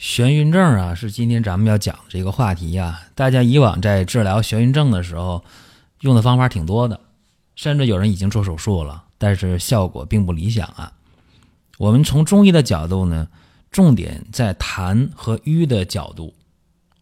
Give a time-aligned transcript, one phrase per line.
[0.00, 3.02] 眩晕症啊，是今天咱们要讲的这个话题呀。
[3.14, 5.44] 大家以往在治疗眩晕症的时候，
[6.00, 6.98] 用的方法挺多的，
[7.54, 10.90] 甚至有人已经做手术了，但是效果并不理想啊。
[11.76, 13.28] 我们从中医的角度呢，
[13.70, 16.32] 重点在痰和瘀的角度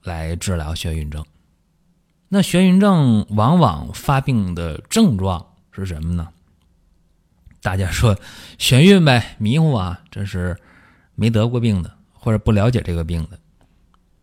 [0.03, 1.25] 来治疗眩晕症。
[2.29, 6.27] 那眩晕症往往发病的症状是什么呢？
[7.63, 8.17] 大家说
[8.59, 10.59] 眩晕呗，迷糊啊，这是
[11.15, 11.95] 没得过病的。
[12.29, 13.39] 或者不了解这个病的，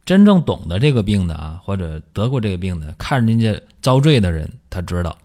[0.05, 5.17] 真正懂得这个病的啊，或者得过这个病的，看人家遭罪的人，他知道，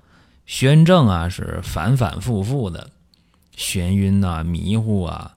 [0.48, 2.88] 眩症啊是反反复复的，
[3.54, 5.36] 眩晕呐、迷糊啊、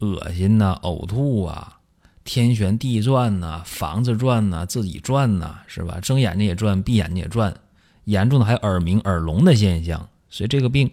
[0.00, 1.78] 恶心呐、呕吐啊、
[2.24, 6.00] 天旋地转呐、房子转呐、自己转呐，是吧？
[6.00, 7.54] 睁眼睛也转，闭眼睛也转，
[8.02, 10.90] 严重的还有耳鸣、耳聋的现象，所以这个病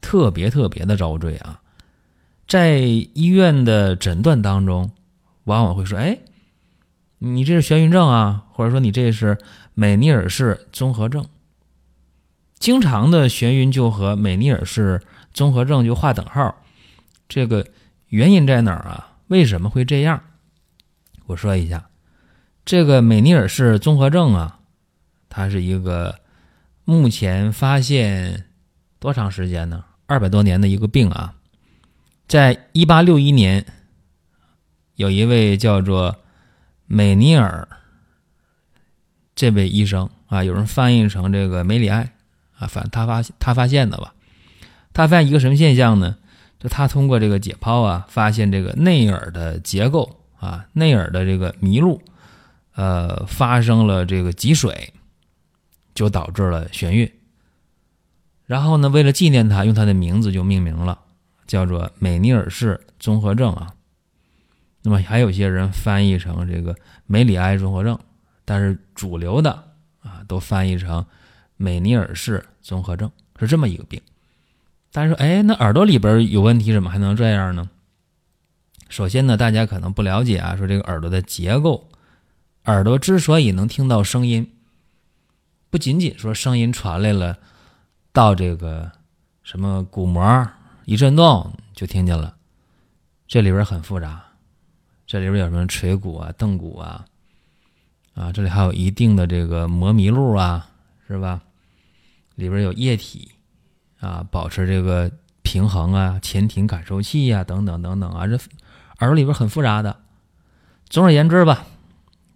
[0.00, 1.60] 特别特别的遭罪啊，
[2.48, 4.90] 在医院的诊断当中。
[5.48, 6.18] 往往会说：“哎，
[7.18, 9.38] 你这是眩晕症啊，或者说你这是
[9.72, 11.26] 美尼尔氏综合症。
[12.58, 15.00] 经常的眩晕就和美尼尔氏
[15.32, 16.54] 综合症就划等号，
[17.28, 17.66] 这个
[18.08, 19.16] 原因在哪儿啊？
[19.28, 20.22] 为什么会这样？
[21.24, 21.88] 我说一下，
[22.66, 24.60] 这个美尼尔氏综合症啊，
[25.30, 26.20] 它是一个
[26.84, 28.44] 目前发现
[28.98, 29.82] 多长时间呢？
[30.06, 31.36] 二百多年的一个病啊，
[32.26, 33.64] 在一八六一年。”
[34.98, 36.16] 有一位叫做
[36.86, 37.68] 美尼尔
[39.36, 42.12] 这位医生啊，有人翻译成这个梅里埃
[42.58, 44.12] 啊，反他发他发现的吧？
[44.92, 46.16] 他发现一个什么现象呢？
[46.58, 52.02] 就他通过这个解剖啊，发现这个内耳的结构啊，内耳的这个迷路，
[52.74, 54.92] 呃，发生了这个积水，
[55.94, 57.08] 就导致了眩晕。
[58.46, 60.98] 然后呢，为了纪念他，用他的名字就命名了，
[61.46, 63.74] 叫做美尼尔氏综合症啊。
[64.88, 67.98] 那么还有些人翻译成这个梅里埃综合症，
[68.46, 69.52] 但是主流的
[70.00, 71.04] 啊都翻译成
[71.58, 74.00] 美尼尔氏综合症，是这么一个病。
[74.90, 77.68] 大家说，哎，那耳朵里边有问题，怎么还能这样呢？
[78.88, 81.86] 首先呢，大家可能不了解啊，说这个耳朵的结构，
[82.64, 84.50] 耳朵之所以能听到声音，
[85.68, 87.36] 不仅仅说声音传来了，
[88.10, 88.90] 到这个
[89.42, 90.48] 什么鼓膜
[90.86, 92.36] 一震动就听见了，
[93.26, 94.24] 这里边很复杂。
[95.08, 97.06] 这里边有什么垂骨啊、镫骨啊，
[98.12, 100.68] 啊，这里还有一定的这个膜迷路啊，
[101.08, 101.40] 是吧？
[102.34, 103.30] 里边有液体
[104.00, 105.10] 啊，保持这个
[105.40, 108.36] 平衡啊，前庭感受器呀，等等等等啊，这
[108.98, 109.98] 耳朵里边很复杂的。
[110.90, 111.64] 总而言之吧，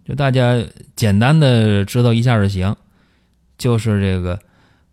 [0.03, 0.57] 就大家
[0.95, 2.75] 简单的知道一下就行，
[3.55, 4.39] 就是这个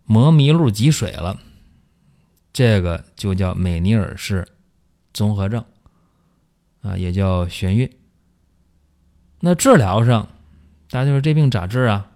[0.05, 1.39] 膜迷路积水了，
[2.53, 4.47] 这个就叫美尼尔氏
[5.13, 5.65] 综合症。
[6.81, 7.89] 啊，也叫眩晕。
[9.39, 10.27] 那治疗上，
[10.89, 12.07] 大家就说这病咋治啊？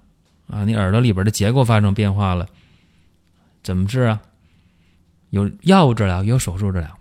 [0.47, 2.47] 啊，你耳朵里边的结构发生变化了，
[3.63, 4.21] 怎么治啊？
[5.31, 6.99] 有药物治疗，有手术治疗。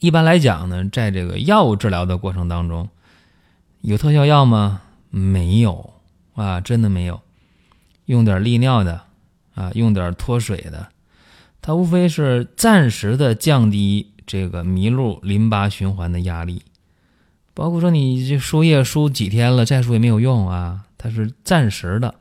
[0.00, 2.88] 一般来讲呢，在这个药物治疗的过程当中，
[3.80, 4.82] 有特效药吗？
[5.10, 5.94] 没有
[6.34, 7.22] 啊，真的没有。
[8.06, 9.02] 用点利尿的
[9.54, 10.88] 啊，用点脱水的，
[11.62, 14.13] 它无非是暂时的降低。
[14.26, 16.62] 这个迷路淋巴循环的压力，
[17.52, 22.14] 包括说你这输液输几天了，再输也没有用啊，它是暂时的，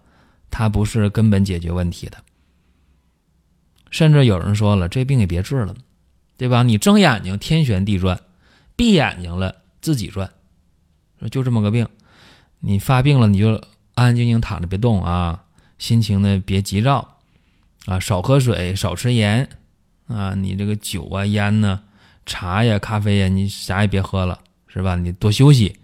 [0.52, 2.18] 它不是根本解决问题的。
[3.90, 5.76] 甚至有人说了，这病也别治了，
[6.36, 6.64] 对吧？
[6.64, 8.20] 你睁眼睛天旋地转，
[8.76, 10.30] 闭眼睛了自己转，
[11.32, 11.88] 就这么个病，
[12.60, 13.54] 你发病了你就
[13.94, 15.46] 安安静静躺着别动啊，
[15.78, 17.18] 心情呢别急躁
[17.86, 19.48] 啊，少喝水，少吃盐
[20.08, 21.82] 啊，你这个酒啊烟呢。
[22.26, 24.96] 茶呀，咖啡呀，你啥也别喝了，是吧？
[24.96, 25.78] 你多休息，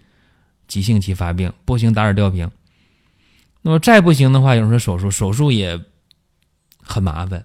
[0.66, 2.50] 急性期发病不行，打点吊瓶。
[3.62, 5.80] 那么再不行的话，有人说手术，手术也
[6.82, 7.44] 很麻烦，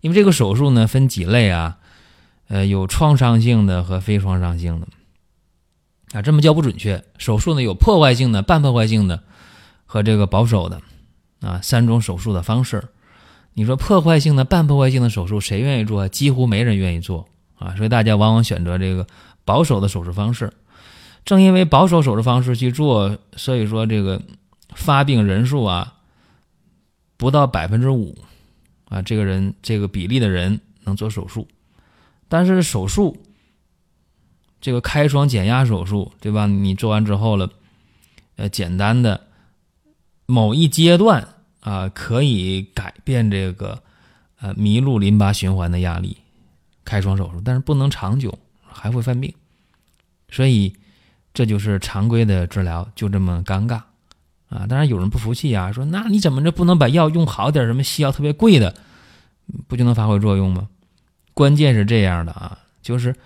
[0.00, 1.78] 因为这个手术呢分几类啊，
[2.48, 4.88] 呃，有创伤性的和非创伤性的
[6.12, 7.04] 啊，这么叫不准确。
[7.16, 9.22] 手术呢有破坏性的、半破坏性的
[9.86, 10.82] 和这个保守的
[11.40, 12.88] 啊三种手术的方式。
[13.54, 16.08] 你说破坏性的、半破坏性的手术谁愿意做？
[16.08, 17.28] 几乎没人愿意做。
[17.62, 19.06] 啊，所以大家往往选择这个
[19.44, 20.52] 保守的手术方式。
[21.24, 24.20] 正因为保守手术方式去做，所以说这个
[24.74, 25.94] 发病人数啊
[27.16, 28.18] 不到百分之五
[28.86, 31.46] 啊，这个人这个比例的人能做手术，
[32.28, 33.16] 但是手术
[34.60, 36.46] 这个开窗减压手术，对吧？
[36.46, 37.48] 你做完之后了，
[38.34, 39.28] 呃，简单的
[40.26, 41.28] 某一阶段
[41.60, 43.80] 啊，可以改变这个
[44.40, 46.16] 呃迷路淋巴循环的压力，
[46.84, 49.34] 开窗手术，但是不能长久，还会犯病，
[50.30, 50.74] 所以。
[51.34, 53.76] 这就是常规的治疗，就这么尴尬
[54.50, 54.66] 啊！
[54.66, 57.64] 当然有人不服气啊，说那你怎么着不能把药用好点？
[57.64, 58.74] 什么西药特别贵的，
[59.66, 60.68] 不就能发挥作用吗？
[61.32, 63.16] 关键是这样的啊，就是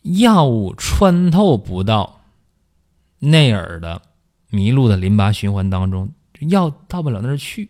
[0.00, 2.22] 药物穿透不到
[3.18, 4.00] 内耳的
[4.48, 6.10] 迷路的淋巴循环当中，
[6.48, 7.68] 药到不了那儿去，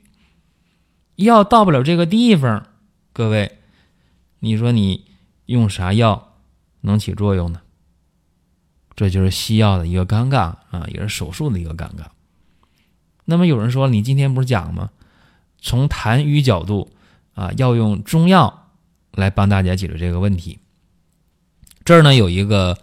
[1.17, 2.65] 药到不了这个地方，
[3.13, 3.59] 各位，
[4.39, 5.10] 你说你
[5.51, 6.37] 用啥药
[6.81, 7.61] 能起作用呢？
[8.95, 12.05] 这就是西药的一个尴尬啊，也是手术的一个尴尬。
[13.25, 14.91] 那么有人说，你今天不是讲吗？
[15.61, 16.93] 从痰瘀角度
[17.35, 18.71] 啊，要用中药
[19.11, 20.61] 来帮大家解决这个问题。
[21.85, 22.79] 这儿呢有一个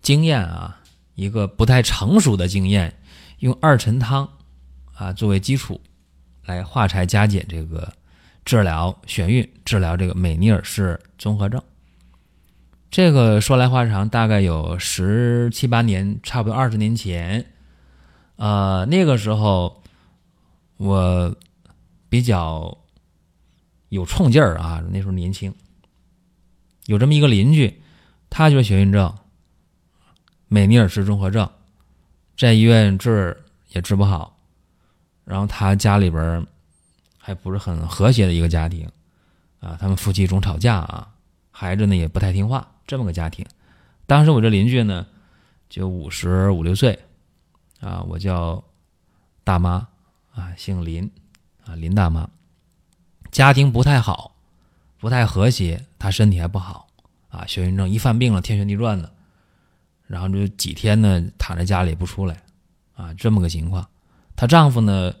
[0.00, 0.80] 经验啊，
[1.16, 2.96] 一个不太成熟的经验，
[3.40, 4.28] 用二陈汤
[4.94, 5.80] 啊作为基础
[6.44, 7.92] 来化柴加减这个
[8.44, 11.60] 治疗眩晕，治疗这个美尼尔氏综合症。
[12.92, 17.42] 这个说来话长，大概有十七八年，差不多二十年前，
[18.36, 19.82] 呃，那个时候
[20.76, 21.34] 我
[22.10, 22.76] 比较
[23.88, 25.54] 有冲劲儿啊，那时候年轻，
[26.84, 27.80] 有这么一个邻居，
[28.28, 29.10] 他就是眩晕症，
[30.48, 31.48] 美尼尔氏综合症，
[32.36, 33.34] 在医院治
[33.70, 34.36] 也治不好，
[35.24, 36.46] 然后他家里边
[37.16, 38.86] 还不是很和谐的一个家庭，
[39.60, 41.08] 啊，他们夫妻总吵架啊，
[41.50, 42.68] 孩子呢也不太听话。
[42.86, 43.46] 这么个家庭，
[44.06, 45.06] 当时我这邻居呢，
[45.68, 46.98] 就五十五六岁，
[47.80, 48.62] 啊，我叫
[49.44, 49.88] 大妈，
[50.34, 51.10] 啊，姓林，
[51.64, 52.28] 啊，林大妈，
[53.30, 54.34] 家庭不太好，
[54.98, 56.88] 不太和谐，她身体还不好，
[57.30, 59.12] 啊，眩晕症一犯病了，天旋地转的，
[60.06, 62.42] 然后就几天呢躺在家里不出来，
[62.94, 63.88] 啊，这么个情况。
[64.36, 65.14] 她丈夫呢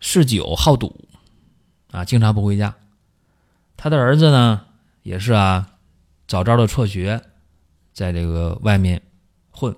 [0.00, 1.08] 嗜酒好赌，
[1.92, 2.74] 啊，经常不回家。
[3.76, 4.66] 她的儿子呢
[5.02, 5.70] 也是啊。
[6.26, 7.22] 早早的辍学，
[7.92, 9.00] 在这个外面
[9.50, 9.74] 混，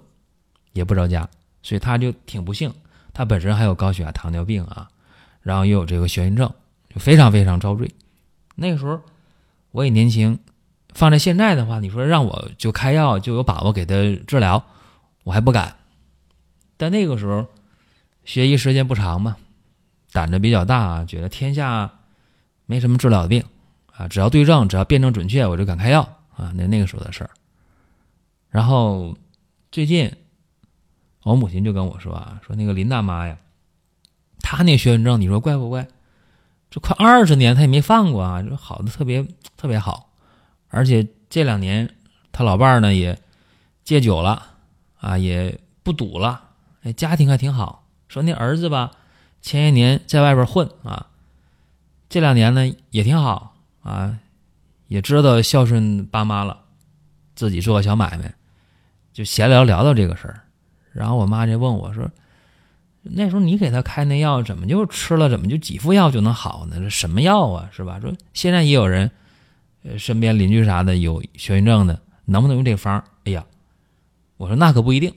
[0.72, 1.28] 也不着家，
[1.62, 2.72] 所以他就挺不幸。
[3.12, 4.88] 他本身还有高血压、糖尿病啊，
[5.40, 6.52] 然后又有这个眩晕症，
[6.88, 7.90] 就非常非常遭罪。
[8.54, 9.00] 那个时候
[9.70, 10.38] 我也年轻，
[10.94, 13.94] 放在现在的话，你说让我就开药就有把握给他
[14.26, 14.64] 治疗，
[15.24, 15.76] 我还不敢。
[16.76, 17.46] 但那个时候
[18.24, 19.36] 学医时间不长嘛，
[20.12, 21.90] 胆子比较大，觉得天下
[22.66, 23.42] 没什么治疗的病
[23.92, 26.18] 啊，只要对症，只要辨证准确，我就敢开药。
[26.36, 27.30] 啊，那那个时候的事儿。
[28.48, 29.16] 然后
[29.72, 30.12] 最近
[31.22, 33.36] 我母亲就跟我说啊，说那个林大妈呀，
[34.40, 35.88] 她那眩晕症，你说怪不怪？
[36.70, 40.12] 这快二十年她也没犯过啊，就好的特别特别好。
[40.68, 41.94] 而且这两年
[42.32, 43.18] 她老伴儿呢也
[43.82, 44.54] 戒酒了
[44.98, 46.50] 啊，也不赌了，
[46.82, 47.86] 哎，家庭还挺好。
[48.08, 48.92] 说那儿子吧，
[49.42, 51.08] 前些年在外边混啊，
[52.08, 54.18] 这两年呢也挺好啊。
[54.88, 56.64] 也知道孝顺爸妈了，
[57.34, 58.34] 自己做个小买卖，
[59.12, 60.42] 就闲聊聊到这个事儿，
[60.92, 62.10] 然后我妈就问我说
[63.02, 66.76] ：“那时候你给他开那药，怎么就吃了，怎么就几副药就能好呢？
[66.78, 69.10] 这什么药啊，是吧？”说现在也有人，
[69.82, 73.02] 呃，身边邻居啥的有眩晕症的，能不能用这方？
[73.24, 73.44] 哎呀，
[74.36, 75.12] 我说那可不一定。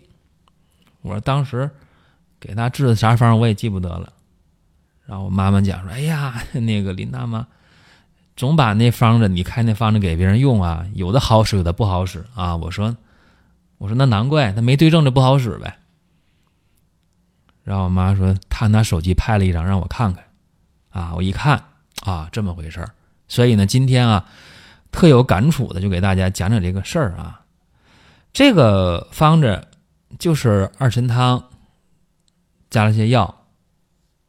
[1.01, 1.69] 我说当时
[2.39, 4.11] 给他治的啥方我也记不得了。
[5.05, 7.45] 然后我妈妈讲说：“哎呀， 那个林大妈。”
[8.39, 12.55] 总把那方子，你开那方子给别人用啊，有的好使，有的不好使啊。
[12.55, 12.95] 我说，
[13.77, 15.77] 我说那难怪他没对症，就不好使呗。
[17.65, 20.23] 然后我妈说，她拿手机拍了一张让我看看，
[20.89, 21.61] 啊，我一看
[22.03, 22.89] 啊，这么回事儿。
[23.27, 24.25] 所以呢，今天啊，
[24.89, 27.41] 特有感触的就给大家讲讲这个事儿啊。
[28.31, 29.67] 这个方子
[30.17, 31.43] 就是二陈汤
[32.69, 33.43] 加了些药，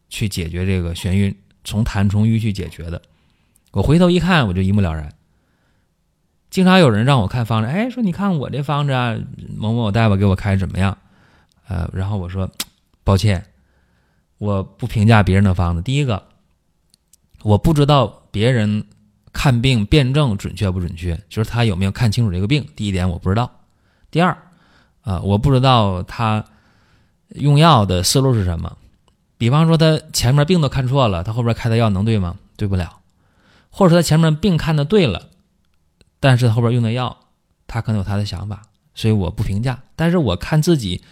[0.08, 3.00] 去解决这个眩晕，从痰从瘀去解决的。
[3.72, 5.12] 我回头一看，我就一目了然。
[6.50, 9.16] 经常有人让我看方子，哎，说你看我这方子啊，
[9.56, 10.98] 某某大夫给我开怎么样？
[11.68, 12.50] 呃，然后我说，
[13.04, 13.46] 抱歉，
[14.38, 15.82] 我不评价别人的方子。
[15.82, 16.24] 第一个，
[17.42, 18.84] 我不知道别人
[19.32, 22.66] 看病辩证准确不准确，就是他有没有看清楚这个病。
[22.74, 23.48] 第一点我不知道。
[24.10, 24.36] 第二，
[25.02, 26.44] 啊，我不知道他
[27.28, 28.76] 用药的思路是什么。
[29.38, 32.36] 比方说他前面病都看错了，他后边开的药能对吗？
[32.56, 32.99] 对不了。
[33.70, 35.28] 或者说他前面病看的对了，
[36.18, 37.16] 但是后边用的药，
[37.66, 38.62] 他可能有他的想法，
[38.94, 39.80] 所以我不评价。
[39.96, 41.02] 但是我看自己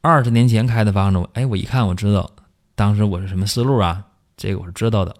[0.00, 2.30] 二十年前开的方子，哎，我一看我知道
[2.74, 4.04] 当时我是什么思路啊，
[4.36, 5.16] 这个我是知道的。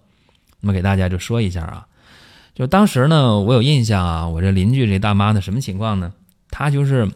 [0.60, 1.86] 那么给大家就说一下啊，
[2.54, 6.12] 就当时呢，我有印象啊，我这邻居这大妈呢，什么情况呢？
[6.50, 7.10] 她就是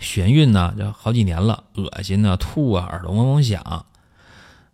[0.00, 3.62] 眩晕呢，就好几年了，恶心呢，吐啊，耳朵嗡嗡响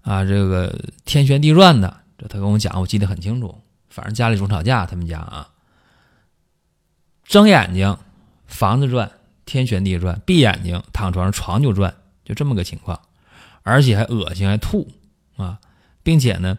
[0.02, 1.98] 啊，这个天旋地转的。
[2.16, 3.54] 这她跟我讲，我记得很清楚。
[3.90, 5.50] 反正家里总吵架，他们家啊，
[7.24, 7.98] 睁眼睛
[8.46, 9.10] 房子转，
[9.44, 11.94] 天旋地转；闭眼睛躺床上床就转，
[12.24, 12.98] 就这么个情况，
[13.62, 14.88] 而且还恶心，还吐
[15.36, 15.58] 啊，
[16.02, 16.56] 并且呢。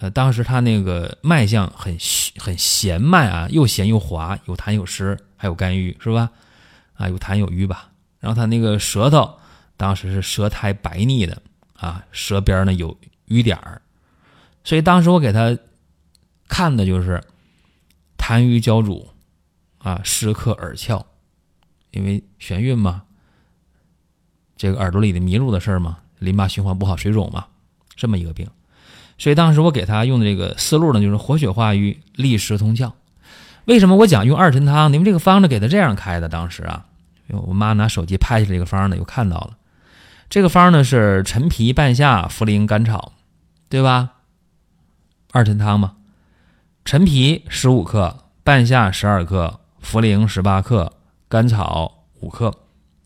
[0.00, 1.96] 呃，当时他那个脉象很
[2.36, 6.28] 很弦脉啊，又弦又滑，有痰有湿，还有肝郁，是吧？
[6.94, 7.88] 啊，有痰有瘀吧。
[8.18, 9.38] 然后他那个舌头
[9.76, 11.40] 当时是舌苔白腻的
[11.74, 13.80] 啊，舌边呢有瘀点儿，
[14.64, 15.56] 所以当时我给他
[16.52, 17.18] 看的就是
[18.18, 19.08] 痰瘀交阻
[19.78, 21.02] 啊，湿克耳窍，
[21.92, 23.04] 因为眩晕嘛，
[24.58, 27.46] 这个耳朵里的迷路的事儿嘛，淋巴循环不好，水肿嘛，
[27.96, 28.46] 这么一个病。
[29.16, 32.92] 所以当时我给他用的这个思路呢，就是活血化瘀、利湿通窍。
[33.64, 34.92] 为什么我讲用二陈汤？
[34.92, 36.28] 你们这个方子给他这样开的。
[36.28, 36.84] 当时啊，
[37.28, 39.56] 我妈拿手机拍下来这个方呢，又看到了。
[40.28, 43.14] 这个方呢是陈皮、半夏、茯苓、甘草，
[43.70, 44.16] 对吧？
[45.30, 45.96] 二陈汤嘛，
[46.84, 50.92] 陈皮十五克，半夏十二克，茯苓十八克，
[51.28, 52.52] 甘草五克，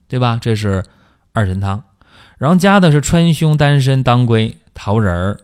[0.09, 0.38] 对吧？
[0.40, 0.85] 这是
[1.33, 1.83] 二神汤。
[2.38, 5.40] 然后加的是川芎、丹参、当归、桃仁儿。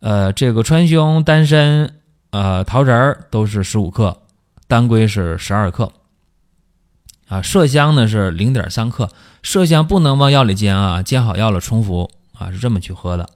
[0.00, 1.92] 呃，这个川芎、丹参、
[2.30, 4.22] 呃桃仁儿都是十五克，
[4.66, 5.92] 当归是十二克，
[7.28, 9.10] 啊，麝香呢是零点三克，
[9.42, 13.28] 麝香不能往药里煎啊，煎好药了冲服啊，是这么去喝的。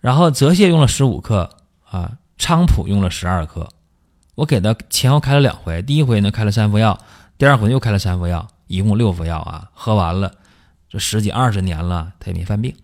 [0.00, 1.50] 然后泽泻用了十五克，
[1.88, 3.68] 啊，菖蒲用了十二克，
[4.34, 6.98] 我给他前后开了两回，第一回呢开了三副药，
[7.38, 10.34] 第二回又开了三副药，一共六副药啊，喝完了，
[10.88, 12.74] 这十几二十年了，他也没犯病。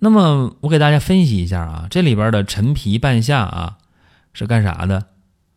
[0.00, 3.78] 那么我给大家分析一下啊，这里边的陈皮、半夏啊
[4.32, 5.04] 是干啥的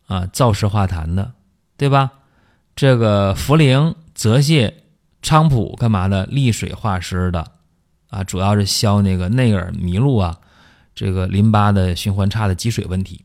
[0.06, 0.26] 啊？
[0.32, 1.32] 燥湿化痰的，
[1.76, 2.12] 对吧？
[2.76, 4.72] 这个茯苓、泽泻、
[5.22, 6.24] 菖蒲干嘛的？
[6.26, 7.50] 利水化湿的
[8.10, 10.38] 啊，主要是消那个内耳迷路啊，
[10.94, 13.24] 这个淋巴的循环差的积水问题。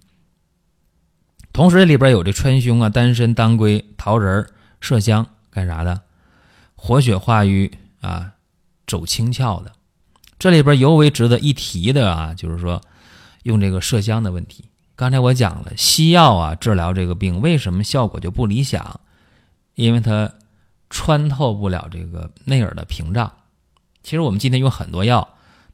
[1.54, 4.48] 同时里边有这川芎啊、丹参、当归、桃仁、
[4.82, 6.02] 麝香干啥的？
[6.76, 7.72] 活血化瘀
[8.02, 8.34] 啊，
[8.86, 9.72] 走清窍的。
[10.38, 12.82] 这里边尤为值得一提的啊，就是说
[13.44, 14.66] 用这个麝香的问题。
[14.96, 19.00] 刚才我讲了，西药啊治疗这个病为什么效果就不理想？
[19.74, 20.32] 因为它
[20.90, 23.32] 穿透不了这个内耳的屏障。
[24.04, 25.28] 其实我们今天用很多药，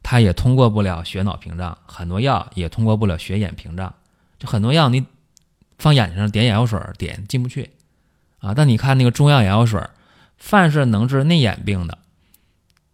[0.03, 3.95] 它也通过不了血脑屏障，很多药也通过不了血眼屏障。
[4.37, 5.05] 就很多药你
[5.77, 7.71] 放眼睛上点眼药水点进不去
[8.39, 8.53] 啊。
[8.53, 9.81] 但你看那个中药眼药水，
[10.37, 11.97] 凡是能治内眼病的，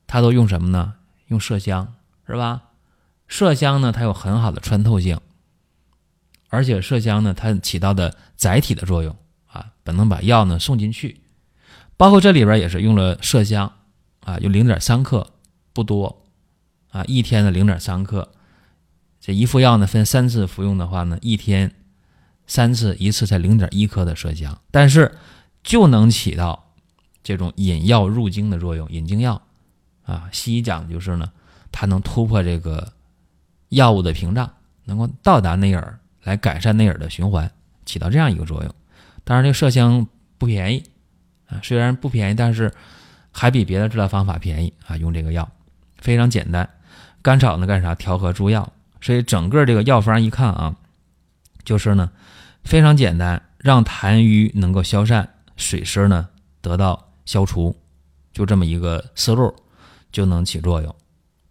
[0.05, 0.93] 它都用什么呢？
[1.27, 1.95] 用麝香
[2.27, 2.61] 是吧？
[3.27, 5.19] 麝香呢，它有很好的穿透性，
[6.49, 9.15] 而且麝香呢，它起到的载体的作用
[9.47, 11.21] 啊，本能把药呢送进去。
[11.97, 13.73] 包括这里边也是用了麝香
[14.21, 15.31] 啊，有零点三克，
[15.73, 16.25] 不多
[16.89, 18.29] 啊，一天的零点三克。
[19.19, 21.73] 这一副药呢，分三次服用的话呢，一天
[22.47, 25.15] 三次，一次才零点一克的麝香，但是
[25.61, 26.73] 就能起到
[27.21, 29.41] 这种引药入经的作用，引经药。
[30.03, 31.31] 啊，西医讲就是呢，
[31.71, 32.93] 它能突破这个
[33.67, 34.51] 药物的屏障，
[34.85, 37.51] 能够到达内耳，来改善内耳的循环，
[37.85, 38.75] 起到这样一个作用。
[39.23, 40.07] 当然，这麝香
[40.39, 40.83] 不便宜
[41.45, 42.73] 啊，虽然不便宜，但是
[43.31, 44.97] 还比别的治疗方法便宜啊。
[44.97, 45.47] 用这个药
[45.97, 46.67] 非常简单，
[47.21, 47.95] 甘草呢干啥？
[47.95, 48.71] 调和诸药，
[49.01, 50.75] 所以整个这个药方一看啊，
[51.63, 52.11] 就是呢
[52.63, 56.29] 非常简单，让痰瘀能够消散，水湿呢
[56.61, 57.75] 得到消除，
[58.31, 59.55] 就这么一个思路。
[60.11, 60.95] 就能起作用。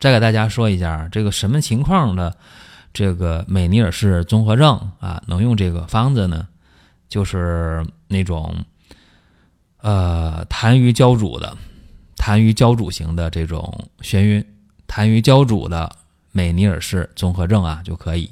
[0.01, 2.37] 再给大家说一下，这个什么情况的
[2.93, 6.49] 这个美尼尔氏综合症啊，能用这个方子呢？
[7.09, 8.53] 就是那种
[9.81, 11.57] 呃痰瘀胶主的
[12.17, 14.45] 痰瘀胶主型的这种眩晕，
[14.89, 15.95] 痰瘀胶主的
[16.33, 18.29] 美尼尔氏综合症啊就可以。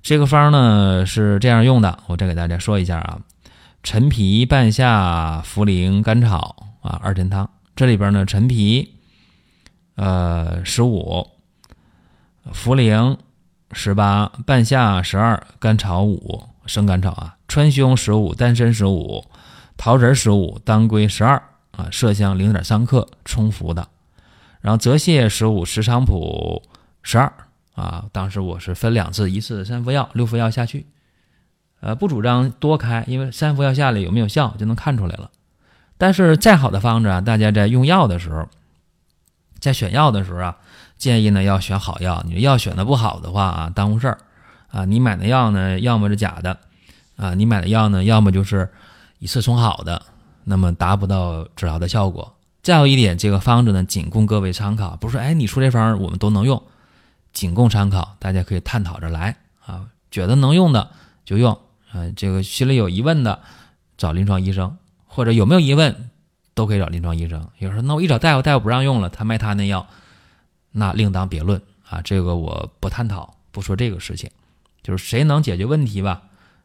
[0.00, 3.20] 这个方呢是这样用的，我再给大家说一下啊：
[3.82, 7.50] 陈皮、半夏、茯苓、甘草啊，二陈汤。
[7.76, 8.94] 这里边呢，陈皮。
[9.94, 11.28] 呃，十五，
[12.50, 13.18] 茯苓
[13.72, 19.22] 十八，半夏十二，甘草五，生甘草啊，川芎十五，丹参十五，
[19.76, 21.36] 桃仁十五，当归十二
[21.72, 23.86] 啊，麝香零点三克，冲服的。
[24.62, 26.62] 然后泽泻十五，石菖蒲
[27.02, 27.30] 十二
[27.74, 28.06] 啊。
[28.12, 30.86] 当时我是分两次，一次三副药，六副药下去。
[31.80, 35.30] 呃，不主张多开，因为三副药下来有没有效就能看出来了。
[35.98, 38.48] 但是再好的方子啊，大家在用药的时候，
[39.58, 40.58] 在选药的时候啊，
[40.96, 42.22] 建议呢要选好药。
[42.24, 44.18] 你药选的不好的话啊，耽误事儿
[44.70, 44.84] 啊。
[44.84, 46.56] 你买的药呢，要么是假的
[47.16, 48.72] 啊，你买的药呢，要么就是
[49.18, 50.00] 一次冲好的，
[50.44, 52.32] 那么达不到治疗的效果。
[52.62, 56.62] 再有一点，这个方子呢，仅供各位参考，不是哎你出这方我们都能用，
[57.32, 60.90] 仅供参考，大家可以探讨着来啊，觉得能用的
[61.24, 61.58] 就用
[61.90, 63.40] 啊，这个心里有疑问的
[63.98, 66.10] 找临床医生，或者有没有疑问
[66.54, 67.48] 都可以找临床医生。
[67.58, 69.88] 有人说那我一找大夫，大夫不让用了，他卖他那药，
[70.70, 74.30] 那另当别论啊，这个我不探讨，不说这个事情，
[74.84, 76.22] 就是谁能解决问题吧，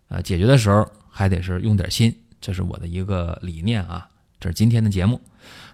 [0.09, 4.07] 呃，解决的时候还得是用点心，这是我的一个理念啊。
[4.39, 5.19] 这是今天的节目，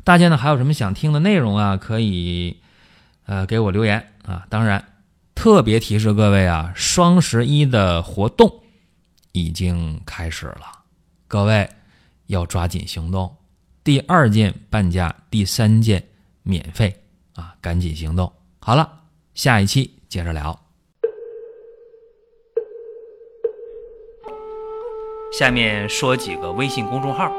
[0.03, 1.77] 大家呢还有什么想听的内容啊？
[1.77, 2.57] 可以
[3.25, 4.45] 呃给我留言啊。
[4.49, 4.83] 当然，
[5.33, 8.61] 特别提示各位啊，双十一的活动
[9.31, 10.65] 已经开始了，
[11.27, 11.69] 各位
[12.27, 13.33] 要抓紧行动。
[13.83, 16.03] 第二件半价，第三件
[16.41, 16.93] 免费
[17.35, 18.31] 啊，赶紧行动。
[18.59, 18.89] 好了，
[19.33, 20.59] 下一期接着聊。
[25.31, 27.31] 下面说几个微信公众号。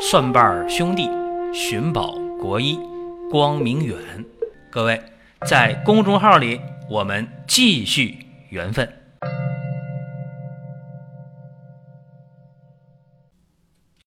[0.00, 1.10] 蒜瓣兄弟、
[1.52, 2.78] 寻宝国医、
[3.30, 3.96] 光明远，
[4.70, 5.00] 各位
[5.46, 8.18] 在公众号里，我们继续
[8.50, 8.97] 缘分。